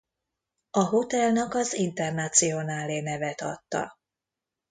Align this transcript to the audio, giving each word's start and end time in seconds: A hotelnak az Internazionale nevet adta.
A 0.71 0.79
hotelnak 0.79 1.53
az 1.53 1.73
Internazionale 1.73 3.01
nevet 3.01 3.41
adta. 3.41 3.99